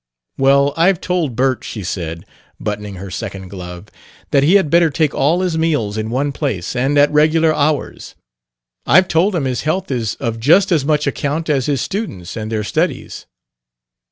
"Well, 0.39 0.73
I've 0.77 0.99
told 0.99 1.35
Bert," 1.35 1.63
she 1.63 1.83
said, 1.83 2.25
buttoning 2.59 2.95
her 2.95 3.11
second 3.11 3.49
glove, 3.49 3.85
"that 4.31 4.41
he 4.41 4.55
had 4.55 4.71
better 4.71 4.89
take 4.89 5.13
all 5.13 5.41
his 5.41 5.59
meals 5.59 5.95
in 5.95 6.09
one 6.09 6.31
place 6.31 6.75
and 6.75 6.97
at 6.97 7.11
regular 7.11 7.53
hours. 7.53 8.15
I've 8.87 9.07
told 9.07 9.35
him 9.35 9.45
his 9.45 9.61
health 9.61 9.91
is 9.91 10.15
of 10.15 10.39
just 10.39 10.71
as 10.71 10.83
much 10.83 11.05
account 11.05 11.51
as 11.51 11.67
his 11.67 11.81
students 11.83 12.35
and 12.35 12.51
their 12.51 12.63
studies." 12.63 13.27